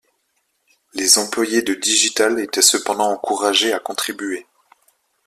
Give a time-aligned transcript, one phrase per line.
[0.95, 4.47] Les employés de Digital étaient cependant encouragés à contribuer.